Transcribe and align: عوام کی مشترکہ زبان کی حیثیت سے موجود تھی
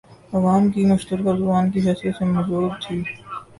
عوام 0.33 0.63
کی 0.71 0.85
مشترکہ 0.85 1.33
زبان 1.39 1.65
کی 1.71 1.79
حیثیت 1.87 2.15
سے 2.17 2.25
موجود 2.27 2.71
تھی 2.83 2.97